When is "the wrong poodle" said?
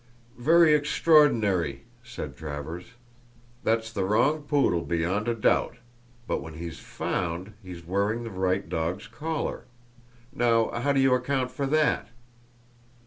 3.93-4.81